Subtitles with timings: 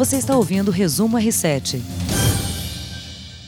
[0.00, 1.78] Você está ouvindo o Resumo R7.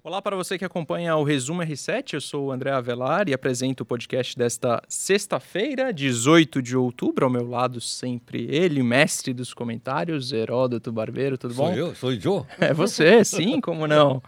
[0.04, 3.84] Olá para você que acompanha o Resumo R7, eu sou o André Avelar e apresento
[3.84, 7.24] o podcast desta sexta-feira, 18 de outubro.
[7.24, 11.68] Ao meu lado, sempre ele, mestre dos comentários, Heródoto Barbeiro, tudo bom?
[11.68, 12.42] Sou eu, sou o Joe.
[12.60, 14.22] É você, sim, como não?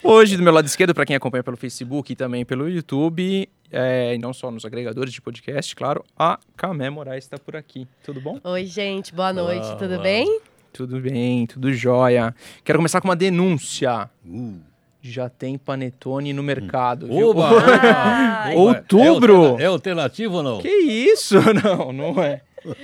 [0.00, 4.14] Hoje, do meu lado esquerdo, para quem acompanha pelo Facebook e também pelo YouTube, é,
[4.14, 7.88] e não só nos agregadores de podcast, claro, a Camé Moraes está por aqui.
[8.04, 8.38] Tudo bom?
[8.44, 10.40] Oi, gente, boa noite, Olá, tudo bem?
[10.72, 12.34] Tudo bem, tudo jóia.
[12.64, 14.08] Quero começar com uma denúncia.
[14.24, 14.60] Uh.
[15.04, 17.08] Já tem panetone no mercado.
[17.08, 17.30] viu?
[17.30, 17.50] Oba!
[17.66, 18.54] Ai.
[18.54, 19.56] Outubro?
[19.58, 20.58] É, é alternativo ou não?
[20.60, 21.34] Que isso?
[21.64, 22.40] Não, não é.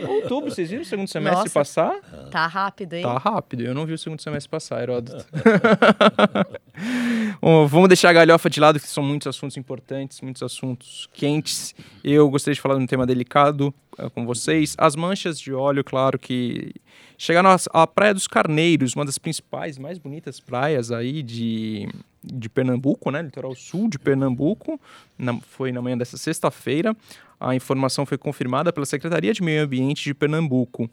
[0.08, 1.54] Outubro, vocês viram o segundo semestre Nossa.
[1.54, 1.94] passar?
[2.32, 3.04] Tá rápido, hein?
[3.04, 5.24] Tá rápido, eu não vi o segundo semestre passar, Heródoto.
[7.40, 11.72] Bom, vamos deixar a galhofa de lado, que são muitos assuntos importantes, muitos assuntos quentes.
[12.02, 13.72] Eu gostaria de falar de um tema delicado
[14.14, 14.74] com vocês.
[14.78, 16.72] As manchas de óleo, claro que
[17.16, 21.88] chegaram à Praia dos Carneiros, uma das principais, mais bonitas praias aí de,
[22.22, 23.22] de Pernambuco, né?
[23.22, 24.80] Litoral sul de Pernambuco.
[25.18, 26.96] Na- foi na manhã dessa sexta-feira.
[27.40, 30.90] A informação foi confirmada pela Secretaria de Meio Ambiente de Pernambuco.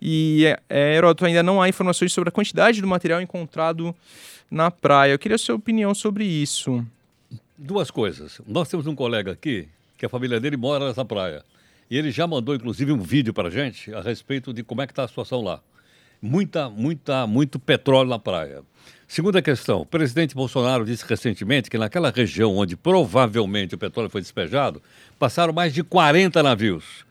[0.00, 3.94] E, é, Heródoto, ainda não há informações sobre a quantidade do material encontrado
[4.50, 5.12] na praia.
[5.12, 6.84] Eu queria a sua opinião sobre isso.
[7.56, 8.40] Duas coisas.
[8.46, 11.42] Nós temos um colega aqui, que a família dele mora nessa praia.
[11.90, 14.92] E ele já mandou, inclusive, um vídeo para gente a respeito de como é que
[14.92, 15.60] está a situação lá.
[16.20, 18.62] Muita, muita, muito petróleo na praia.
[19.06, 24.20] Segunda questão, o presidente Bolsonaro disse recentemente que naquela região onde provavelmente o petróleo foi
[24.20, 24.82] despejado,
[25.18, 27.04] passaram mais de 40 navios.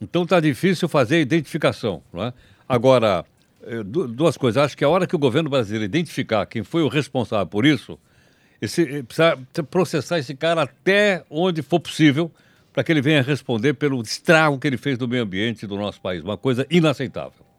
[0.00, 2.02] Então está difícil fazer a identificação.
[2.12, 2.32] Não é?
[2.68, 3.24] Agora,
[3.66, 4.62] eh, du- duas coisas.
[4.62, 7.98] Acho que a hora que o governo brasileiro identificar quem foi o responsável por isso,
[8.62, 9.36] esse, eh, precisa
[9.68, 12.30] processar esse cara até onde for possível
[12.72, 16.00] para que ele venha responder pelo estrago que ele fez no meio ambiente do nosso
[16.00, 16.22] país.
[16.22, 17.50] Uma coisa inaceitável.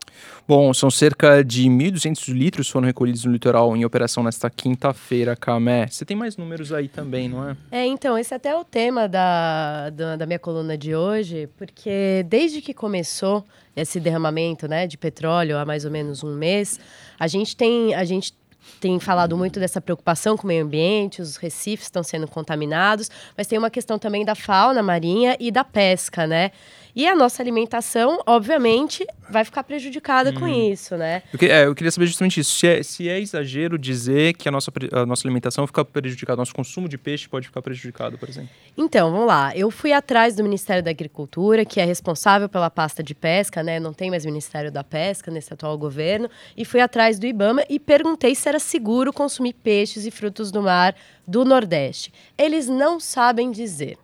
[0.47, 5.87] Bom, são cerca de 1.200 litros foram recolhidos no litoral em operação nesta quinta-feira, Camé.
[5.87, 7.57] Você tem mais números aí também, não é?
[7.71, 12.25] É, então, esse até é o tema da, da, da minha coluna de hoje, porque
[12.27, 13.45] desde que começou
[13.75, 16.79] esse derramamento né, de petróleo há mais ou menos um mês,
[17.19, 17.93] a gente tem.
[17.93, 18.33] A gente
[18.79, 23.47] tem falado muito dessa preocupação com o meio ambiente, os recifes estão sendo contaminados, mas
[23.47, 26.51] tem uma questão também da fauna marinha e da pesca, né?
[26.95, 31.23] E a nossa alimentação, obviamente, vai ficar prejudicada com isso, né?
[31.31, 32.51] Eu, que- é, eu queria saber justamente isso.
[32.57, 36.53] Se é, se é exagero dizer que a nossa, a nossa alimentação fica prejudicada, nosso
[36.53, 38.49] consumo de peixe pode ficar prejudicado, por exemplo.
[38.77, 39.55] Então, vamos lá.
[39.55, 43.79] Eu fui atrás do Ministério da Agricultura, que é responsável pela pasta de pesca, né?
[43.79, 46.29] Não tem mais Ministério da Pesca nesse atual governo.
[46.57, 50.61] E fui atrás do Ibama e perguntei se era seguro consumir peixes e frutos do
[50.61, 50.93] mar
[51.25, 52.11] do Nordeste.
[52.37, 53.97] Eles não sabem dizer.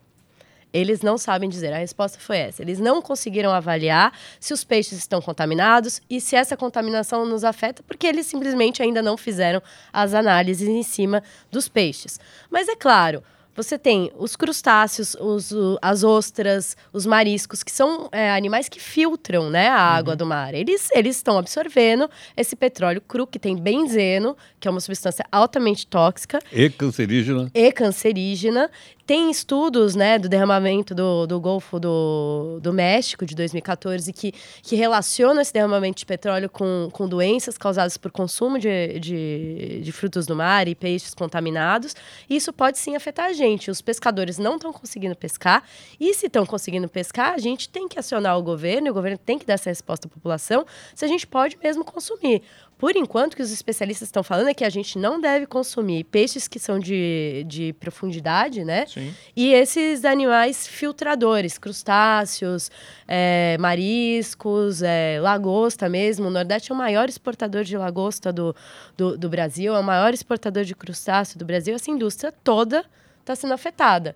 [0.78, 1.74] Eles não sabem dizer.
[1.74, 2.62] A resposta foi essa.
[2.62, 7.82] Eles não conseguiram avaliar se os peixes estão contaminados e se essa contaminação nos afeta,
[7.84, 9.62] porque eles simplesmente ainda não fizeram
[9.92, 12.20] as análises em cima dos peixes.
[12.50, 13.24] Mas é claro,
[13.56, 15.52] você tem os crustáceos, os,
[15.82, 20.54] as ostras, os mariscos, que são é, animais que filtram né, a água do mar.
[20.54, 25.88] Eles, eles estão absorvendo esse petróleo cru, que tem benzeno, que é uma substância altamente
[25.88, 27.50] tóxica, E cancerígena.
[27.52, 28.70] e cancerígena.
[29.08, 34.76] Tem estudos né, do derramamento do, do Golfo do, do México de 2014 que, que
[34.76, 40.28] relacionam esse derramamento de petróleo com, com doenças causadas por consumo de, de, de frutos
[40.28, 41.96] do mar e peixes contaminados.
[42.30, 43.72] Isso pode sim afetar a gente.
[43.72, 45.64] Os pescadores não estão conseguindo pescar,
[45.98, 49.18] e se estão conseguindo pescar, a gente tem que acionar o governo, e o governo
[49.18, 52.44] tem que dar essa resposta à população, se a gente pode mesmo consumir.
[52.78, 56.04] Por enquanto, o que os especialistas estão falando é que a gente não deve consumir
[56.04, 58.86] peixes que são de, de profundidade, né?
[58.86, 59.14] Sim.
[59.36, 62.70] E esses animais filtradores, crustáceos,
[63.08, 66.28] é, mariscos, é, lagosta mesmo.
[66.28, 68.56] O Nordeste é o maior exportador de lagosta do,
[68.96, 71.74] do, do Brasil, é o maior exportador de crustáceo do Brasil.
[71.74, 72.86] Essa indústria toda
[73.22, 74.16] está sendo afetada.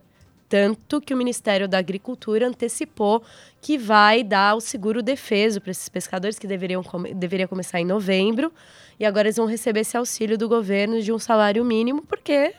[0.51, 3.23] Tanto que o Ministério da Agricultura antecipou
[3.61, 6.83] que vai dar o seguro defeso para esses pescadores que deveriam
[7.15, 8.51] deveria começar em novembro.
[8.99, 12.53] E agora eles vão receber esse auxílio do governo de um salário mínimo, porque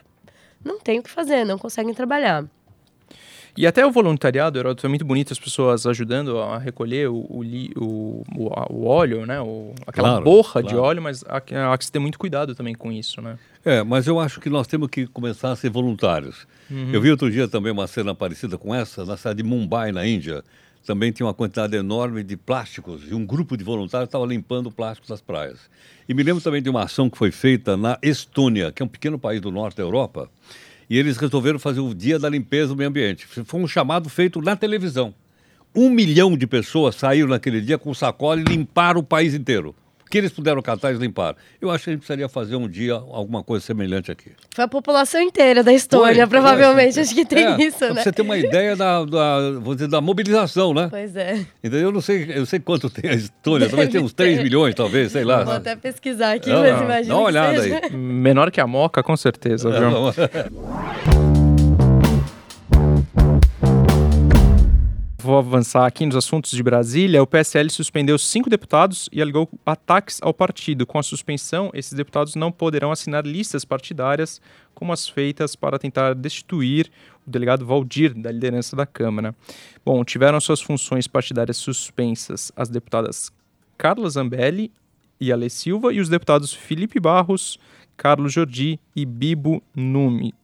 [0.64, 2.46] não tem o que fazer, não conseguem trabalhar.
[3.56, 7.42] E até o voluntariado, é muito bonito as pessoas ajudando a recolher o, o,
[7.76, 8.24] o,
[8.70, 9.40] o, óleo, né?
[9.42, 10.82] O, aquela Claro, borra de claro.
[10.82, 13.38] óleo, mas há, que- há que se ter muito cuidado também com isso, né?
[13.62, 16.46] É, mas eu acho que nós temos que começar a ser voluntários.
[16.90, 20.06] Eu vi outro dia também uma cena parecida com essa, na cidade de Mumbai, na
[20.06, 20.42] Índia.
[20.86, 24.72] Também tinha uma quantidade enorme de plásticos e um grupo de voluntários estava limpando o
[24.72, 25.60] plástico das praias.
[26.08, 28.88] E me lembro também de uma ação que foi feita na Estônia, que é um
[28.88, 30.28] pequeno país do norte da Europa,
[30.88, 33.26] e eles resolveram fazer o Dia da Limpeza do Meio Ambiente.
[33.26, 35.14] Foi um chamado feito na televisão.
[35.74, 39.74] Um milhão de pessoas saíram naquele dia com sacola e limparam o país inteiro.
[40.12, 41.34] Que eles puderam catar e limpar.
[41.58, 44.30] Eu acho que a gente precisaria fazer um dia alguma coisa semelhante aqui.
[44.54, 46.92] Foi a população inteira da Estônia, Foi, provavelmente.
[46.92, 47.02] foi.
[47.02, 48.02] Acho que tem É, isso, pra né?
[48.02, 49.38] Você ter uma ideia da, da,
[49.72, 50.88] dizer, da mobilização, né?
[50.90, 51.46] Pois é.
[51.64, 54.42] Então, eu não sei, eu sei quanto tem a Estônia, talvez tenha uns 3 ter.
[54.44, 55.44] milhões, talvez, sei lá.
[55.44, 57.80] Vou até pesquisar aqui, Não, mas imagina dá uma olhada seja.
[57.82, 57.96] aí.
[57.96, 61.11] Menor que a Moca, com certeza, viu?
[65.22, 67.22] Vou avançar aqui nos assuntos de Brasília.
[67.22, 70.84] O PSL suspendeu cinco deputados e alegou ataques ao partido.
[70.84, 74.40] Com a suspensão, esses deputados não poderão assinar listas partidárias
[74.74, 76.90] como as feitas para tentar destituir
[77.24, 79.32] o delegado Valdir da liderança da Câmara.
[79.86, 83.30] Bom, tiveram suas funções partidárias suspensas as deputadas
[83.78, 84.72] Carla Zambelli
[85.20, 87.60] e Ale Silva e os deputados Felipe Barros,
[87.96, 89.62] Carlos Jordi e Bibo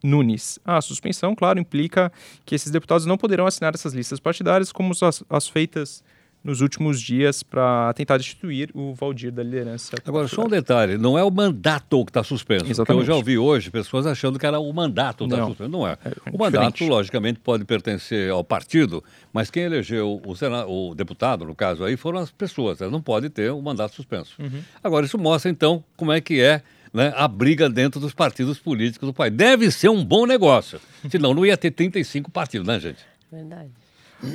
[0.03, 0.59] Nunes.
[0.65, 2.13] A suspensão, claro, implica
[2.45, 6.03] que esses deputados não poderão assinar essas listas partidárias como as, as feitas
[6.45, 9.97] nos últimos dias para tentar destituir o Valdir da liderança.
[10.07, 12.61] Agora, só um detalhe, não é o mandato que está suspenso.
[12.61, 13.03] Porque Exatamente.
[13.03, 15.49] eu já ouvi hoje pessoas achando que era o mandato que está Não.
[15.49, 15.71] suspenso.
[15.71, 15.99] Não é.
[16.05, 16.89] É o mandato, diferente.
[16.91, 19.03] logicamente, pode pertencer ao partido,
[19.33, 22.81] mas quem elegeu o, sena- o deputado, no caso aí, foram as pessoas.
[22.81, 24.35] Elas não podem ter o mandato suspenso.
[24.39, 24.63] Uhum.
[24.83, 26.63] Agora, isso mostra, então, como é que é
[26.93, 29.33] né, a briga dentro dos partidos políticos do país.
[29.33, 30.81] Deve ser um bom negócio.
[31.11, 33.05] Senão não ia ter 35 partidos, né, gente?
[33.31, 33.71] Verdade.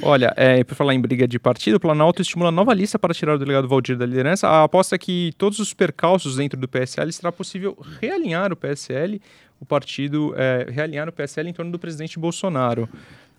[0.01, 3.35] Olha, é, por falar em briga de partido, o Planalto estimula nova lista para tirar
[3.35, 4.47] o delegado Valdir da liderança.
[4.47, 9.21] A aposta é que todos os percalços dentro do PSL será possível realinhar o PSL,
[9.59, 12.88] o partido é, realinhar o PSL em torno do presidente Bolsonaro.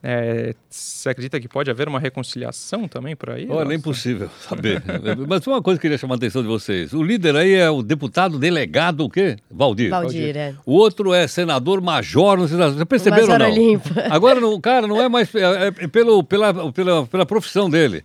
[0.06, 3.46] É, Você acredita que pode haver uma reconciliação também por aí?
[3.48, 4.82] Olha, é impossível saber.
[5.26, 6.92] Mas uma coisa que eu queria chamar a atenção de vocês.
[6.92, 9.36] O líder aí é o deputado delegado, o quê?
[9.50, 9.88] Valdir.
[9.88, 10.54] Valdir, é.
[10.66, 13.50] O outro é senador major, não sei se vocês perceberam Major não?
[13.50, 13.88] Olimpo.
[14.10, 18.04] Agora o cara não é mais é, é pelo, pela, pela, pela profissão dele.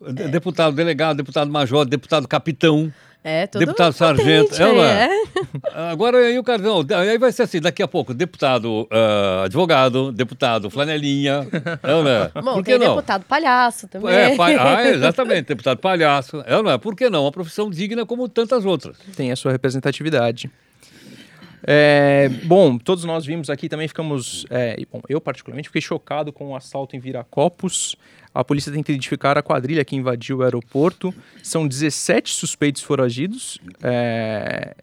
[0.00, 2.92] De- Deputado delegado, deputado major, deputado capitão,
[3.26, 4.62] É, tudo deputado potente sargento.
[4.62, 5.08] É, aí, é?
[5.08, 5.10] é?
[5.90, 10.12] Agora aí o cara, não, aí vai ser assim, daqui a pouco, deputado ah, advogado,
[10.12, 11.46] deputado flanelinha,
[11.82, 12.30] é, não é?
[12.34, 12.96] Bom, Por que tem não?
[12.96, 14.14] deputado palhaço também.
[14.14, 16.44] É, pa- ah, exatamente, deputado palhaço.
[16.46, 16.76] É, não é?
[16.76, 17.22] Por que não?
[17.24, 18.98] Uma profissão digna como tantas outras.
[19.16, 20.50] tem a sua representatividade.
[21.66, 24.44] É, bom, todos nós vimos aqui também ficamos.
[24.50, 27.96] é, bom, eu particularmente fiquei chocado com o assalto em Viracopos.
[28.34, 31.14] A polícia tenta identificar a quadrilha que invadiu o aeroporto.
[31.42, 33.58] São 17 suspeitos foragidos.
[33.82, 34.74] é,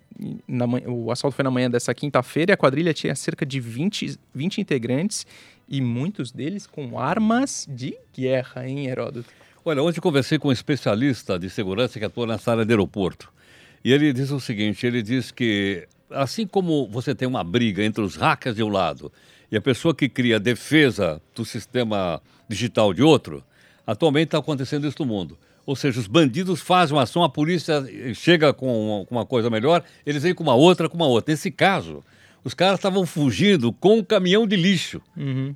[0.48, 4.20] na o assalto foi na manhã dessa quinta-feira e a quadrilha tinha cerca de 20,
[4.34, 5.26] 20 integrantes
[5.68, 9.30] e muitos deles com armas de guerra, hein, Heródoto?
[9.64, 13.32] Olha, eu conversei com um especialista de segurança que atua nessa área de aeroporto.
[13.84, 18.02] E ele diz o seguinte: ele diz que, assim como você tem uma briga entre
[18.02, 19.12] os hackers de um lado
[19.52, 23.44] e a pessoa que cria a defesa do sistema digital de outro,
[23.86, 25.38] atualmente está acontecendo isso no mundo.
[25.66, 27.84] Ou seja, os bandidos fazem uma ação, a polícia
[28.16, 31.32] chega com uma, coisa melhor, eles vêm com uma outra, com uma outra.
[31.34, 32.04] Nesse caso,
[32.44, 35.02] os caras estavam fugindo com um caminhão de lixo.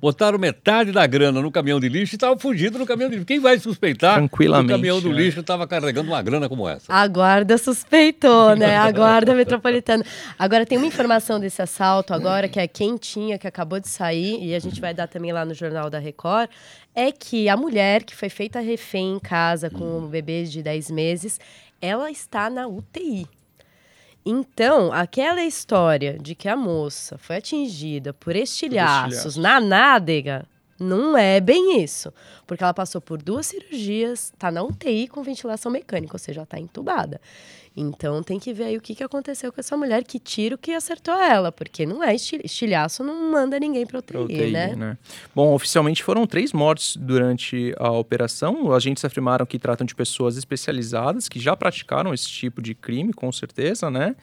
[0.00, 3.26] Botaram metade da grana no caminhão de lixo e estavam fugindo no caminhão de lixo.
[3.26, 5.16] Quem vai suspeitar que o Tranquilamente, caminhão do né?
[5.16, 6.92] lixo estava carregando uma grana como essa?
[6.92, 8.76] A guarda suspeitou, né?
[8.76, 10.04] A guarda metropolitana.
[10.38, 14.54] Agora, tem uma informação desse assalto agora, que é quentinha, que acabou de sair, e
[14.54, 16.48] a gente vai dar também lá no Jornal da Record,
[16.94, 20.90] é que a mulher que foi feita refém em casa com um bebê de 10
[20.90, 21.40] meses,
[21.80, 23.26] ela está na UTI.
[24.28, 29.36] Então, aquela história de que a moça foi atingida por estilhaços estilhaços.
[29.36, 30.44] na nádega
[30.78, 32.12] não é bem isso.
[32.46, 36.46] Porque ela passou por duas cirurgias, tá na UTI com ventilação mecânica, ou seja, ela
[36.46, 37.20] tá entubada.
[37.78, 40.72] Então tem que ver aí o que, que aconteceu com essa mulher, que tiro que
[40.72, 44.98] acertou ela, porque não é estil- estilhaço, não manda ninguém pra UTI, UTI, né?
[45.34, 48.66] Bom, oficialmente foram três mortes durante a operação.
[48.68, 53.12] Os agentes afirmaram que tratam de pessoas especializadas que já praticaram esse tipo de crime,
[53.12, 54.16] com certeza, né?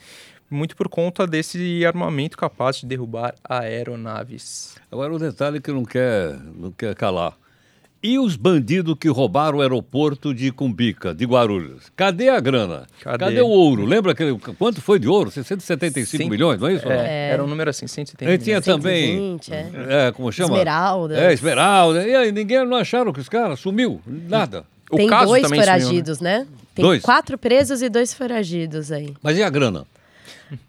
[0.50, 4.75] Muito por conta desse armamento capaz de derrubar aeronaves.
[4.91, 7.33] Agora, o detalhe que não quer, não quer calar.
[8.05, 11.85] E os bandidos que roubaram o aeroporto de Cumbica, de Guarulhos?
[11.95, 12.85] Cadê a grana?
[13.01, 13.39] Cadê?
[13.41, 13.85] o ouro?
[13.85, 15.31] Lembra aquele, quanto foi de ouro?
[15.31, 16.85] 175 Cem- milhões, não é isso?
[16.85, 17.00] ou não?
[17.00, 18.65] É, Era um número assim, 170 Ele tinha milhões.
[18.65, 19.39] também.
[19.39, 20.07] 120, é.
[20.07, 20.50] É, como chama?
[20.50, 21.17] Esmeraldas.
[21.17, 22.05] É, Esmeralda.
[22.05, 24.01] E aí, ninguém não acharam que os caras sumiu?
[24.05, 24.65] Nada.
[24.91, 25.79] O Tem caso dois também sumiu, né?
[25.81, 26.47] foragidos, né?
[26.75, 27.01] Tem Dois?
[27.01, 29.13] quatro presos e dois foragidos aí.
[29.23, 29.85] Mas e a grana?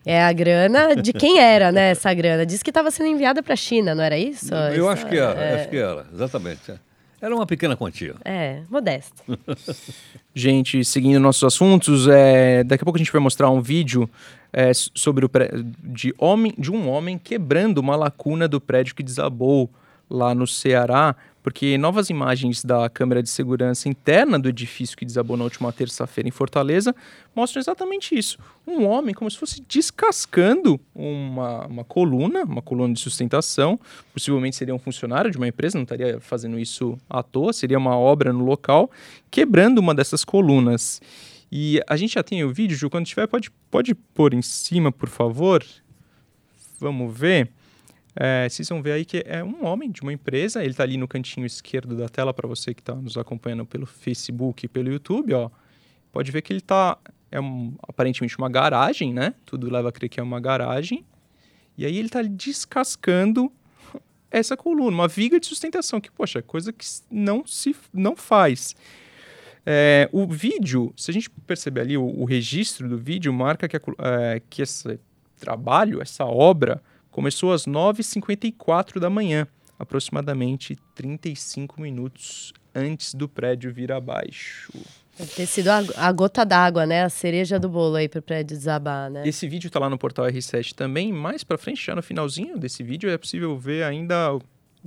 [0.04, 1.90] É a grana de quem era, né?
[1.90, 2.44] Essa grana.
[2.46, 4.54] Diz que estava sendo enviada para a China, não era isso?
[4.54, 6.72] Eu Isso- acho que era, é, acho que era, exatamente.
[7.20, 8.14] Era uma pequena quantia.
[8.24, 9.22] É, modesto.
[10.34, 14.08] Gente, seguindo nossos assuntos, é, daqui a pouco a gente vai mostrar um vídeo
[14.52, 15.50] é, sobre o pré-
[15.82, 19.70] de, homem, de um homem quebrando uma lacuna do prédio que desabou
[20.10, 21.14] lá no Ceará.
[21.44, 26.26] Porque novas imagens da câmera de segurança interna do edifício que desabou na última terça-feira
[26.26, 26.96] em Fortaleza
[27.36, 28.38] mostram exatamente isso.
[28.66, 33.78] Um homem como se fosse descascando uma, uma coluna, uma coluna de sustentação,
[34.14, 37.94] possivelmente seria um funcionário de uma empresa, não estaria fazendo isso à toa, seria uma
[37.94, 38.90] obra no local,
[39.30, 41.02] quebrando uma dessas colunas.
[41.52, 44.90] E a gente já tem o vídeo, Ju, quando tiver, pode, pode pôr em cima,
[44.90, 45.62] por favor.
[46.80, 47.50] Vamos ver.
[48.16, 50.96] É, vocês vão ver aí que é um homem de uma empresa, ele está ali
[50.96, 54.90] no cantinho esquerdo da tela para você que está nos acompanhando pelo Facebook e pelo
[54.90, 55.50] YouTube, ó.
[56.12, 56.96] Pode ver que ele está
[57.34, 59.34] é um, aparentemente uma garagem, né?
[59.44, 61.04] Tudo leva a crer que é uma garagem.
[61.76, 63.50] E aí ele está descascando
[64.30, 68.76] essa coluna, uma viga de sustentação, que, poxa, coisa que não se não faz.
[69.66, 73.76] É, o vídeo, se a gente perceber ali, o, o registro do vídeo marca que,
[73.76, 75.00] a, é, que esse
[75.36, 76.80] trabalho, essa obra,
[77.14, 79.46] começou às 9h54 da manhã,
[79.78, 84.72] aproximadamente 35 minutos antes do prédio vir abaixo.
[85.16, 87.04] Deve ter sido a, a gota d'água, né?
[87.04, 89.22] A cereja do bolo aí para o prédio desabar, né?
[89.28, 91.12] Esse vídeo está lá no portal R7 também.
[91.12, 94.42] Mais para frente, já no finalzinho desse vídeo, é possível ver ainda o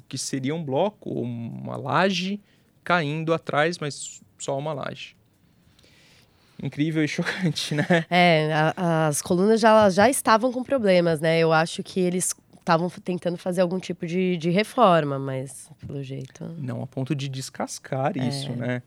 [0.10, 2.42] que seria um bloco, uma laje
[2.84, 5.16] caindo atrás, mas só uma laje.
[6.62, 8.06] Incrível e chocante, né?
[8.10, 11.40] É, a, as colunas já, já estavam com problemas, né?
[11.40, 16.44] Eu acho que eles estavam tentando fazer algum tipo de, de reforma, mas pelo jeito.
[16.58, 18.28] Não a ponto de descascar é.
[18.28, 18.82] isso, né?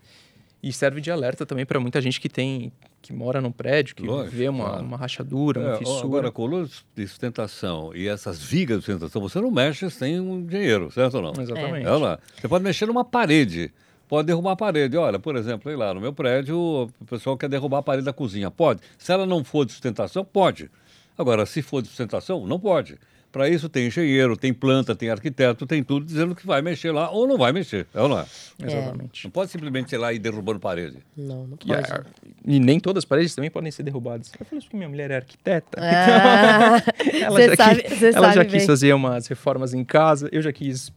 [0.63, 2.71] E serve de alerta também para muita gente que tem
[3.03, 6.05] que mora num prédio, que Lógico, vê uma, uma rachadura, uma é, fissura.
[6.05, 10.91] Agora, colunas de sustentação e essas vigas de sustentação, você não mexe sem um dinheiro,
[10.91, 11.43] certo ou não?
[11.43, 11.87] Exatamente.
[11.87, 11.91] É.
[11.91, 12.19] lá.
[12.39, 13.73] Você pode mexer numa parede,
[14.11, 14.97] pode derrubar a parede.
[14.97, 18.51] Olha, por exemplo, lá no meu prédio, o pessoal quer derrubar a parede da cozinha.
[18.51, 18.81] Pode.
[18.99, 20.69] Se ela não for de sustentação, pode.
[21.17, 22.99] Agora, se for de sustentação, não pode.
[23.31, 27.09] Para isso tem engenheiro, tem planta, tem arquiteto, tem tudo dizendo que vai mexer lá
[27.09, 27.87] ou não vai mexer.
[27.95, 28.27] É ou não é?
[28.63, 28.67] é.
[28.67, 29.25] Exatamente.
[29.25, 30.97] Não pode simplesmente ir lá e derrubando parede.
[31.17, 32.09] Não, não pode.
[32.45, 34.33] E, e, nem todas as paredes também podem ser derrubadas.
[34.41, 35.81] Eu falei isso porque minha mulher é arquiteta.
[35.81, 40.29] Ah, então, ela já, sabe, quis, ela já quis fazer umas reformas em casa.
[40.33, 40.93] Eu já quis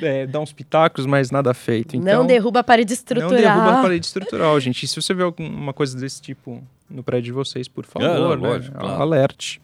[0.00, 1.96] é, dar uns pitacos, mas nada feito.
[1.96, 3.30] Então, não derruba a parede estrutural.
[3.30, 4.84] Não derruba a parede estrutural, gente.
[4.84, 8.14] E se você vê alguma coisa desse tipo no prédio de vocês, por favor, é,
[8.14, 8.48] não, né?
[8.48, 9.02] lógico, claro.
[9.02, 9.60] alerte.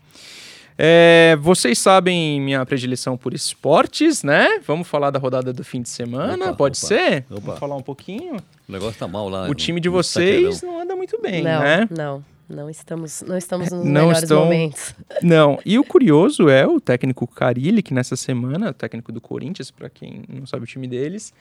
[0.76, 4.58] É, vocês sabem minha predileção por esportes, né?
[4.66, 7.24] Vamos falar da rodada do fim de semana, opa, pode opa, ser?
[7.30, 7.40] Opa.
[7.40, 8.36] Vamos falar um pouquinho?
[8.68, 9.48] O negócio tá mal lá.
[9.48, 11.88] O time de vocês não anda muito bem, não, né?
[11.96, 14.94] Não, não estamos, não estamos nos não melhores estão, momentos.
[15.22, 19.70] Não, e o curioso é o técnico Carilli, que nessa semana, o técnico do Corinthians,
[19.70, 21.32] para quem não sabe o time deles,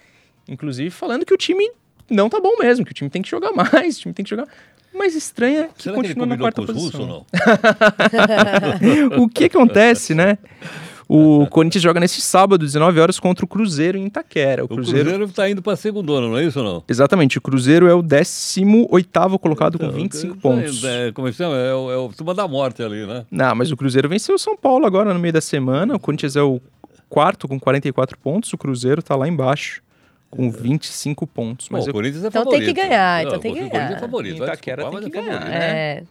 [0.47, 1.69] inclusive falando que o time
[2.09, 4.29] não tá bom mesmo, que o time tem que jogar mais, o time tem que
[4.29, 4.47] jogar
[4.95, 7.25] mas estranha que Será continua que na quarta posição.
[9.17, 10.37] o que acontece, né?
[11.07, 14.63] O Corinthians joga nesse sábado, 19 horas, contra o Cruzeiro em Itaquera.
[14.63, 16.83] O Cruzeiro está indo para a segunda, não é isso ou não?
[16.87, 17.37] Exatamente.
[17.37, 20.83] O Cruzeiro é o 18 colocado então, com 25 pontos.
[20.83, 23.25] É, como é, é, é, o, é o turma da morte ali, né?
[23.29, 25.95] Não, mas o Cruzeiro venceu o São Paulo agora no meio da semana.
[25.95, 26.61] O Corinthians é o
[27.09, 28.51] quarto com 44 pontos.
[28.53, 29.81] O Cruzeiro está lá embaixo
[30.29, 31.69] com 25 pontos.
[31.69, 31.91] Mas Bom, eu...
[31.91, 32.65] o Corinthians é então favorito.
[32.65, 33.67] tem que ganhar, então tem que ganhar.
[33.67, 34.43] O Corinthians é favorito.
[34.43, 35.55] Itaquera tem que ganhar, né?
[35.55, 36.03] É.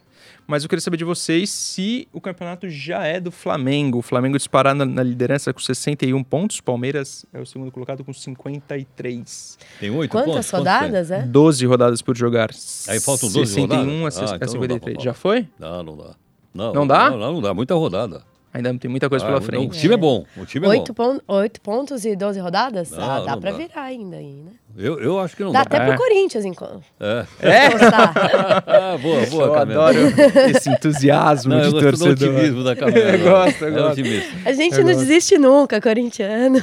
[0.45, 3.99] Mas eu queria saber de vocês se o campeonato já é do Flamengo.
[3.99, 8.13] O Flamengo disparar na, na liderança com 61 pontos, Palmeiras é o segundo colocado com
[8.13, 9.57] 53.
[9.79, 10.25] Tem oito pontos?
[10.25, 11.21] Quantas rodadas, é?
[11.21, 12.49] 12 rodadas por jogar.
[12.87, 14.17] Aí faltam 12 61 rodadas?
[14.17, 15.03] a, ah, então 53.
[15.03, 15.47] Já foi?
[15.57, 16.15] Não, não dá.
[16.53, 17.09] Não, não dá?
[17.09, 17.53] Não, não, não dá.
[17.53, 18.23] Muita rodada.
[18.53, 19.65] Ainda tem muita coisa ah, pela frente.
[19.65, 20.23] O time é bom.
[20.37, 21.17] O time é oito bom.
[21.17, 22.91] Pon oito pontos e 12 rodadas?
[22.91, 23.57] Não, ah, dá pra dá.
[23.57, 24.51] virar ainda aí, né?
[24.75, 25.63] Eu, eu acho que não dá.
[25.63, 25.87] Dá até é.
[25.87, 26.83] pro Corinthians, enquanto.
[26.99, 27.25] É.
[27.39, 27.67] É?
[27.67, 29.89] ah, boa, boa, Eu Camila.
[29.89, 29.99] adoro
[30.49, 32.15] esse entusiasmo não, de eu torcedor.
[32.15, 32.99] Do otimismo da Camila.
[32.99, 34.01] eu gosto, eu é gosto.
[34.45, 34.99] A gente eu não gosto.
[34.99, 36.59] desiste nunca, corintiano.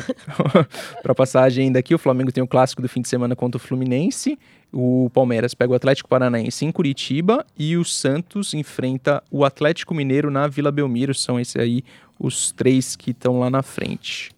[1.03, 3.57] pra passar a agenda aqui, o Flamengo tem o clássico do fim de semana contra
[3.57, 4.39] o Fluminense.
[4.73, 10.31] O Palmeiras pega o Atlético Paranaense em Curitiba e o Santos enfrenta o Atlético Mineiro
[10.31, 11.15] na Vila Belmiro.
[11.15, 11.83] São esses aí
[12.19, 14.31] os três que estão lá na frente.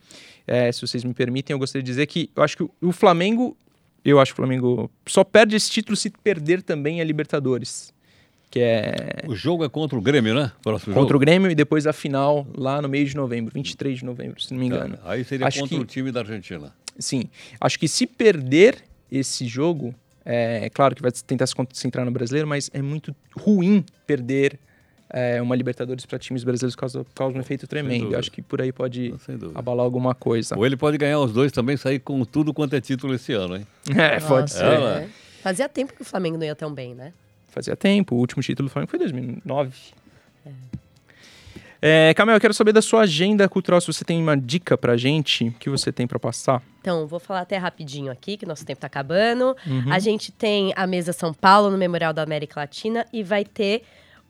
[0.47, 3.57] É, se vocês me permitem, eu gostaria de dizer que eu acho que o Flamengo,
[4.11, 7.93] eu acho que o Flamengo só perde esse título se perder também a Libertadores.
[8.51, 9.25] Que é...
[9.27, 10.53] O jogo é contra o Grêmio, né?
[10.63, 11.17] Próximo contra jogo.
[11.17, 14.53] o Grêmio e depois a final lá no mês de novembro, 23 de novembro, se
[14.53, 14.97] não me engano.
[14.99, 15.13] Tá.
[15.13, 15.83] Aí seria acho contra que...
[15.83, 16.75] o time da Argentina.
[16.99, 17.31] Sim.
[17.61, 19.95] Acho que se perder esse jogo,
[20.25, 24.59] é, claro que vai tentar se concentrar no brasileiro, mas é muito ruim perder
[25.13, 28.15] é, uma Libertadores para times brasileiros causa, causa um efeito tremendo.
[28.15, 29.15] Eu acho que por aí pode
[29.55, 30.57] abalar alguma coisa.
[30.57, 33.57] Ou ele pode ganhar os dois também sair com tudo quanto é título esse ano,
[33.57, 33.67] hein?
[33.95, 34.65] É, Nossa, pode ser.
[34.65, 35.09] É.
[35.43, 37.13] Fazia tempo que o Flamengo não ia tão bem, né?
[37.51, 38.15] Fazia tempo.
[38.15, 39.73] O último título do Flamengo foi em 2009.
[40.47, 40.51] É.
[41.85, 44.97] É, Camel, eu quero saber da sua agenda cultural, se você tem uma dica pra
[44.97, 46.63] gente, o que você tem pra passar?
[46.81, 49.57] Então, vou falar até rapidinho aqui, que nosso tempo tá acabando.
[49.67, 49.93] Uhum.
[49.93, 53.83] A gente tem a mesa São Paulo no Memorial da América Latina e vai ter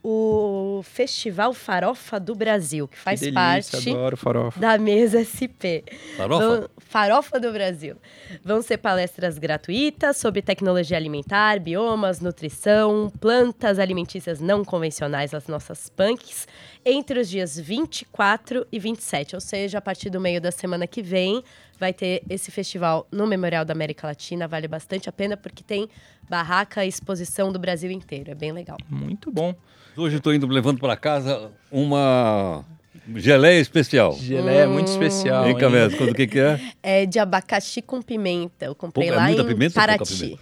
[0.04, 4.58] o Festival Farofa do Brasil, que faz que delícia, parte adoro farofa.
[4.60, 5.84] da mesa SP.
[6.16, 6.46] Farofa?
[6.60, 7.96] Vão- Farofa do Brasil.
[8.44, 15.88] Vão ser palestras gratuitas sobre tecnologia alimentar, biomas, nutrição, plantas alimentícias não convencionais, as nossas
[15.88, 16.46] punks,
[16.84, 19.34] entre os dias 24 e 27.
[19.36, 21.42] Ou seja, a partir do meio da semana que vem,
[21.82, 24.46] vai ter esse festival no Memorial da América Latina.
[24.46, 25.88] Vale bastante a pena porque tem
[26.30, 28.30] barraca e exposição do Brasil inteiro.
[28.30, 28.76] É bem legal.
[28.88, 29.52] Muito bom.
[29.96, 32.64] Hoje estou indo levando para casa uma
[33.16, 34.12] geleia especial.
[34.12, 35.48] Geleia é muito especial.
[35.48, 35.58] Hein?
[35.58, 35.96] Camedo?
[35.96, 36.60] Quando o que, que é?
[36.80, 38.64] É de abacaxi com pimenta.
[38.66, 40.38] Eu comprei Pouca- é lá muita em pimenta ou pouca Paraty.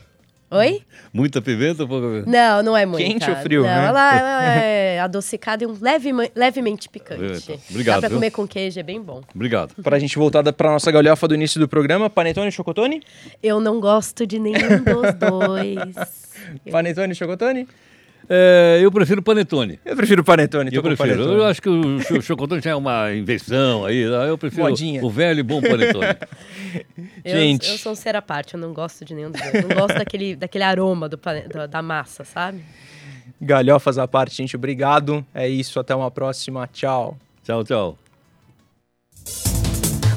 [0.53, 0.83] Oi?
[1.13, 2.29] Muita pimenta ou pouca pimenta?
[2.31, 3.07] Não, não é muito.
[3.07, 3.87] Quente ou frio, não, né?
[3.87, 7.23] Ela, ela é adocicada e um leve, levemente picante.
[7.53, 8.17] Eita, obrigado, Dá pra viu?
[8.19, 9.23] comer com queijo, é bem bom.
[9.33, 9.75] Obrigado.
[9.83, 13.01] Pra gente voltar pra nossa galhofa do início do programa, panetone e chocotone?
[13.43, 15.95] Eu não gosto de nenhum dos dois.
[16.71, 17.69] Panetone e chocotone?
[18.33, 19.81] É, eu prefiro panetone.
[19.85, 20.71] Eu prefiro panetone.
[20.73, 21.09] Eu prefiro.
[21.17, 21.35] panetone.
[21.37, 24.05] Eu acho que o cho- chocotone já é uma invenção aí.
[24.09, 24.25] tá?
[24.27, 25.05] Eu prefiro Modinha.
[25.05, 26.07] o velho e bom panetone.
[27.25, 27.69] Eu, Gente.
[27.69, 29.65] eu sou um ser à parte, eu não gosto de nenhum dos dois.
[29.67, 31.19] Não gosto daquele, daquele aroma do,
[31.53, 32.61] da, da massa, sabe?
[33.41, 34.55] Galhofas à parte, gente.
[34.57, 35.25] Obrigado.
[35.35, 35.81] É isso.
[35.81, 36.69] Até uma próxima.
[36.73, 37.19] Tchau.
[37.45, 37.99] tchau, tchau.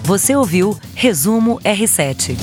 [0.03, 2.37] Você ouviu Resumo R7.